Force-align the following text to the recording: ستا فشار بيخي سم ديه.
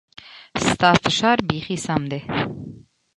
ستا 0.67 0.89
فشار 1.03 1.37
بيخي 1.49 1.75
سم 1.85 2.01
ديه. 2.11 2.23